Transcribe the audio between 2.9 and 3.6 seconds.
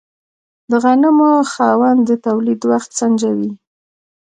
سنجوي.